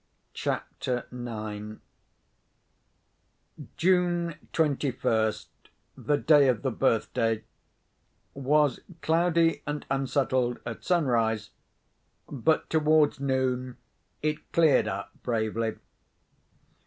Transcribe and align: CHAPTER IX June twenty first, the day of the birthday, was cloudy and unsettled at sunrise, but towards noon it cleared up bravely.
CHAPTER 0.33 1.05
IX 1.11 1.79
June 3.77 4.33
twenty 4.51 4.89
first, 4.89 5.49
the 5.95 6.17
day 6.17 6.47
of 6.47 6.63
the 6.63 6.71
birthday, 6.71 7.43
was 8.33 8.79
cloudy 9.03 9.61
and 9.67 9.85
unsettled 9.91 10.57
at 10.65 10.83
sunrise, 10.83 11.51
but 12.27 12.67
towards 12.67 13.19
noon 13.19 13.77
it 14.23 14.51
cleared 14.51 14.87
up 14.87 15.11
bravely. 15.21 15.75